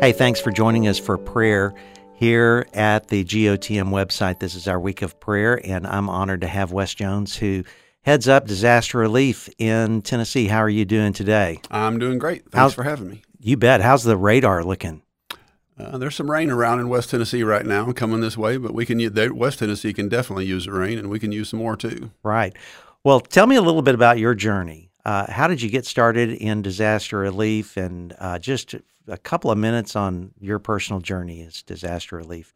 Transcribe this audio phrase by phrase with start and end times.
[0.00, 1.74] Hey, thanks for joining us for prayer
[2.14, 4.38] here at the GOTM website.
[4.38, 7.64] This is our week of prayer, and I'm honored to have Wes Jones, who
[8.02, 10.46] heads up disaster relief in Tennessee.
[10.46, 11.60] How are you doing today?
[11.70, 12.42] I'm doing great.
[12.44, 13.22] Thanks How's- for having me.
[13.40, 13.82] You bet.
[13.82, 15.02] How's the radar looking?
[15.78, 18.84] Uh, there's some rain around in West Tennessee right now coming this way, but we
[18.84, 21.76] can they- West Tennessee can definitely use the rain, and we can use some more
[21.76, 22.10] too.
[22.22, 22.54] Right.
[23.04, 24.90] Well, tell me a little bit about your journey.
[25.04, 28.74] Uh, how did you get started in disaster relief, and uh, just
[29.06, 32.54] a couple of minutes on your personal journey as disaster relief?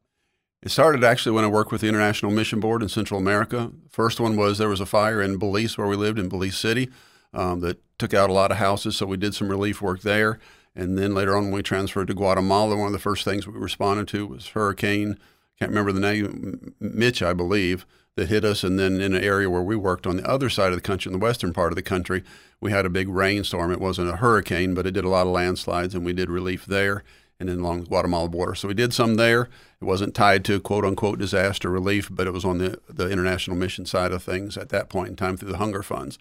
[0.62, 3.72] It started actually when I worked with the International Mission Board in Central America.
[3.88, 6.88] First one was there was a fire in Belize where we lived in Belize City
[7.32, 10.38] um, that took out a lot of houses, so we did some relief work there.
[10.74, 13.58] And then later on, when we transferred to Guatemala, one of the first things we
[13.58, 15.18] responded to was hurricane.
[15.58, 17.84] Can't remember the name, Mitch, I believe,
[18.16, 18.64] that hit us.
[18.64, 21.12] And then in an area where we worked on the other side of the country,
[21.12, 22.24] in the western part of the country,
[22.60, 23.70] we had a big rainstorm.
[23.70, 26.64] It wasn't a hurricane, but it did a lot of landslides, and we did relief
[26.64, 27.04] there
[27.42, 28.54] and then along the Guatemala border.
[28.54, 29.48] So we did some there.
[29.80, 33.56] It wasn't tied to quote unquote disaster relief, but it was on the, the international
[33.56, 36.18] mission side of things at that point in time through the hunger funds.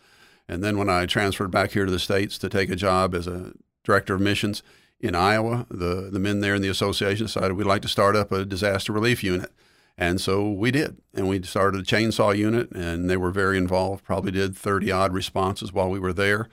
[0.49, 3.27] And then when I transferred back here to the States to take a job as
[3.27, 4.63] a director of missions
[5.01, 8.31] in Iowa, the, the men there in the association decided we'd like to start up
[8.31, 9.51] a disaster relief unit.
[9.97, 10.97] And so we did.
[11.13, 15.13] And we started a chainsaw unit, and they were very involved, probably did 30 odd
[15.13, 16.49] responses while we were there.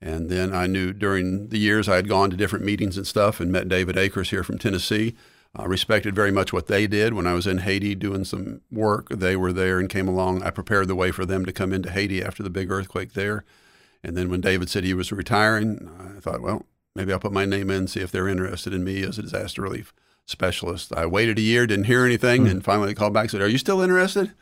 [0.00, 3.40] And then I knew during the years I had gone to different meetings and stuff
[3.40, 5.16] and met David Acres here from Tennessee.
[5.56, 7.14] I respected very much what they did.
[7.14, 10.42] When I was in Haiti doing some work, they were there and came along.
[10.42, 13.44] I prepared the way for them to come into Haiti after the big earthquake there.
[14.02, 17.44] And then when David said he was retiring, I thought, well, maybe I'll put my
[17.44, 19.92] name in, see if they're interested in me as a disaster relief
[20.26, 20.92] specialist.
[20.94, 23.58] I waited a year, didn't hear anything, and finally called back and said, Are you
[23.58, 24.32] still interested?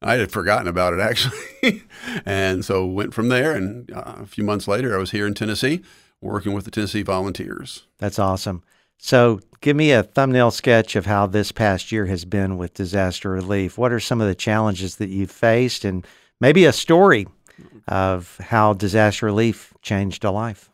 [0.00, 1.82] I had forgotten about it actually.
[2.26, 3.54] and so went from there.
[3.54, 5.82] And uh, a few months later, I was here in Tennessee
[6.20, 7.84] working with the Tennessee Volunteers.
[7.98, 8.62] That's awesome.
[8.98, 13.30] So, give me a thumbnail sketch of how this past year has been with disaster
[13.30, 13.76] relief.
[13.76, 16.06] What are some of the challenges that you've faced, and
[16.40, 17.26] maybe a story
[17.88, 20.70] of how disaster relief changed a life?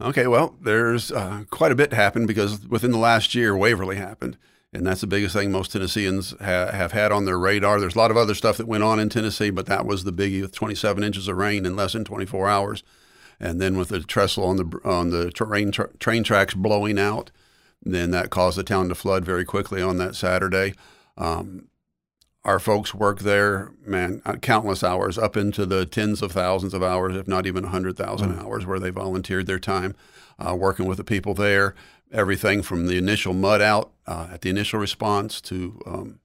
[0.00, 4.36] Okay, well, there's uh, quite a bit happened because within the last year, Waverly happened.
[4.74, 7.78] And that's the biggest thing most Tennesseans ha- have had on their radar.
[7.78, 10.12] There's a lot of other stuff that went on in Tennessee, but that was the
[10.12, 12.82] biggie with 27 inches of rain in less than 24 hours.
[13.38, 17.30] And then with the trestle on the on the train tra- train tracks blowing out,
[17.82, 20.74] then that caused the town to flood very quickly on that Saturday.
[21.18, 21.66] Um,
[22.44, 26.82] our folks worked there, man, uh, countless hours, up into the tens of thousands of
[26.82, 29.94] hours, if not even 100,000 hours, where they volunteered their time
[30.38, 31.74] uh, working with the people there.
[32.10, 36.18] Everything from the initial mud out uh, at the initial response to um,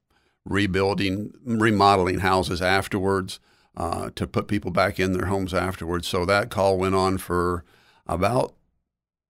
[0.44, 3.40] rebuilding, remodeling houses afterwards
[3.76, 6.08] uh, to put people back in their homes afterwards.
[6.08, 7.64] So that call went on for
[8.08, 8.54] about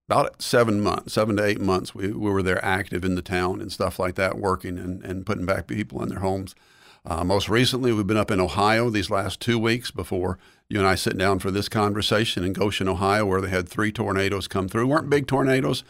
[0.10, 1.94] about seven months, seven to eight months.
[1.94, 5.26] We, we were there active in the town and stuff like that, working and, and
[5.26, 6.56] putting back people in their homes.
[7.10, 10.38] Uh, most recently, we've been up in Ohio these last two weeks before
[10.68, 13.94] you and I sit down for this conversation in Goshen, Ohio, where they had three
[13.94, 14.88] tornadoes come through.
[14.88, 15.86] weren't big tornadoes,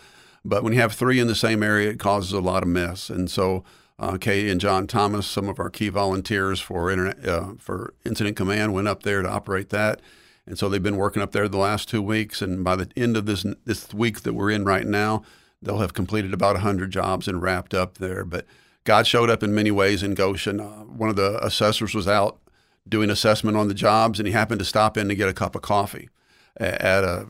[0.46, 3.10] but when you have three in the same area, it causes a lot of mess.
[3.10, 3.64] And so,
[3.98, 8.76] uh, and John Thomas, some of our key volunteers for internet uh, for incident command,
[8.76, 10.00] went up there to operate that.
[10.46, 12.44] And so they've been working up there the last two weeks.
[12.44, 15.24] And by the end of this this week that we're in right now,
[15.64, 18.24] they'll have completed about 100 jobs and wrapped up there.
[18.24, 18.46] But
[18.88, 20.62] God showed up in many ways in Goshen.
[20.62, 22.40] Uh, one of the assessors was out
[22.88, 25.56] doing assessment on the jobs, and he happened to stop in to get a cup
[25.56, 26.08] of coffee
[26.56, 27.28] at a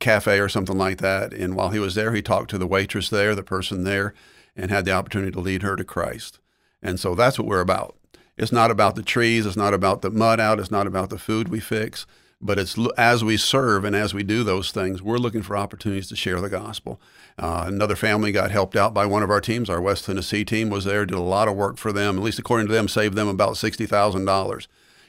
[0.00, 1.32] cafe or something like that.
[1.32, 4.12] And while he was there, he talked to the waitress there, the person there,
[4.54, 6.40] and had the opportunity to lead her to Christ.
[6.82, 7.96] And so that's what we're about.
[8.36, 11.18] It's not about the trees, it's not about the mud out, it's not about the
[11.18, 12.06] food we fix,
[12.40, 16.08] but it's as we serve and as we do those things, we're looking for opportunities
[16.08, 17.00] to share the gospel.
[17.36, 19.68] Uh, another family got helped out by one of our teams.
[19.68, 22.38] Our West Tennessee team was there, did a lot of work for them, at least
[22.38, 24.66] according to them, saved them about $60,000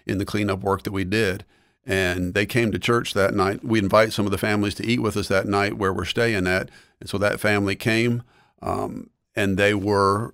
[0.07, 1.45] in the cleanup work that we did.
[1.85, 3.63] And they came to church that night.
[3.63, 6.47] We invite some of the families to eat with us that night where we're staying
[6.47, 6.69] at.
[6.99, 8.23] And so that family came
[8.61, 10.33] um, and they were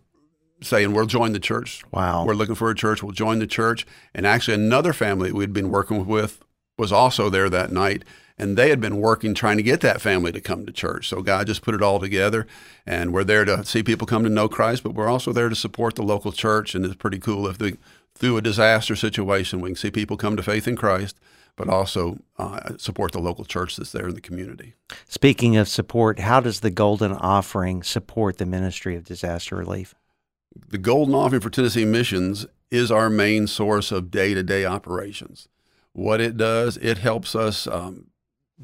[0.62, 1.84] saying, We'll join the church.
[1.92, 2.26] Wow.
[2.26, 3.04] We're looking for a church.
[3.04, 3.86] We'll join the church.
[4.14, 6.42] And actually, another family we'd been working with
[6.78, 8.04] was also there that night.
[8.38, 11.08] And they had been working trying to get that family to come to church.
[11.08, 12.46] So God just put it all together.
[12.86, 15.56] And we're there to see people come to know Christ, but we're also there to
[15.56, 16.76] support the local church.
[16.76, 17.78] And it's pretty cool if the,
[18.14, 21.18] through a disaster situation, we can see people come to faith in Christ.
[21.56, 24.74] but also uh, support the local church that's there in the community.
[25.08, 29.96] Speaking of support, how does the Golden Offering support the ministry of disaster relief?
[30.70, 35.48] The Golden Offering for Tennessee Missions is our main source of day to day operations.
[35.96, 38.08] What it does, it helps us um,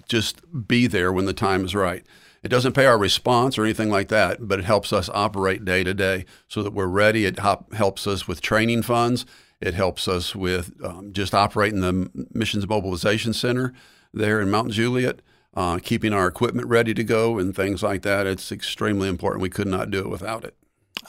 [0.10, 2.06] just be there when the time is right.
[2.44, 5.86] It doesn't pay our response or anything like that, but it helps us operate day
[5.86, 7.26] to day so that we're ready.
[7.26, 9.26] It helps us with training funds.
[9.62, 13.72] It helps us with um, just operating the Missions Mobilization Center
[14.14, 15.22] there in Mount Juliet,
[15.54, 18.28] uh, keeping our equipment ready to go and things like that.
[18.28, 19.42] It's extremely important.
[19.42, 20.58] We could not do it without it.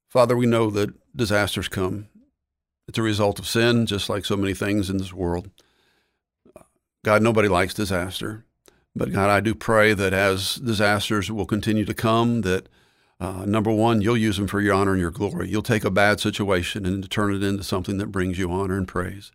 [0.10, 2.08] Father, we know that disasters come.
[2.88, 5.50] It's a result of sin, just like so many things in this world.
[7.04, 8.46] God, nobody likes disaster.
[8.96, 12.70] But God, I do pray that as disasters will continue to come, that
[13.24, 15.50] uh, number one, you'll use them for your honor and your glory.
[15.50, 18.86] You'll take a bad situation and turn it into something that brings you honor and
[18.86, 19.32] praise.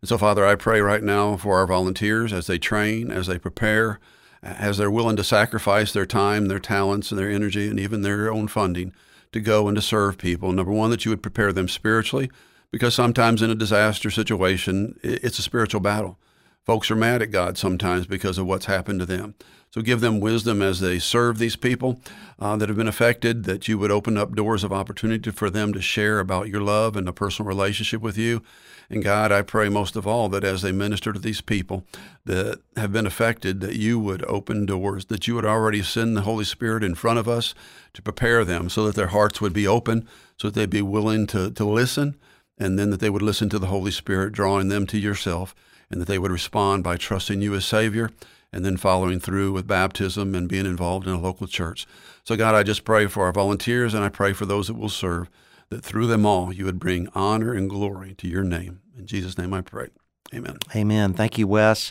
[0.00, 3.38] And so, Father, I pray right now for our volunteers as they train, as they
[3.38, 4.00] prepare,
[4.42, 8.32] as they're willing to sacrifice their time, their talents, and their energy, and even their
[8.32, 8.92] own funding
[9.30, 10.50] to go and to serve people.
[10.50, 12.28] Number one, that you would prepare them spiritually,
[12.72, 16.18] because sometimes in a disaster situation, it's a spiritual battle.
[16.64, 19.36] Folks are mad at God sometimes because of what's happened to them.
[19.72, 22.00] So give them wisdom as they serve these people
[22.40, 25.72] uh, that have been affected, that you would open up doors of opportunity for them
[25.72, 28.42] to share about your love and a personal relationship with you.
[28.88, 31.84] And God, I pray most of all that as they minister to these people
[32.24, 36.22] that have been affected, that you would open doors, that you would already send the
[36.22, 37.54] Holy Spirit in front of us
[37.94, 41.28] to prepare them so that their hearts would be open, so that they'd be willing
[41.28, 42.16] to, to listen,
[42.60, 45.54] and then that they would listen to the Holy Spirit, drawing them to yourself
[45.90, 48.10] and that they would respond by trusting you as Savior
[48.52, 51.86] and then following through with baptism and being involved in a local church.
[52.22, 54.90] So, God, I just pray for our volunteers and I pray for those that will
[54.90, 55.30] serve,
[55.70, 58.82] that through them all you would bring honor and glory to your name.
[58.96, 59.88] In Jesus' name I pray.
[60.34, 60.58] Amen.
[60.76, 61.14] Amen.
[61.14, 61.90] Thank you, Wes.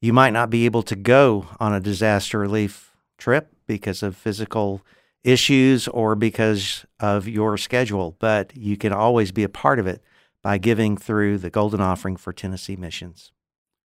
[0.00, 4.82] You might not be able to go on a disaster relief trip because of physical
[5.24, 10.02] issues or because of your schedule, but you can always be a part of it
[10.42, 13.32] by giving through the Golden Offering for Tennessee Missions.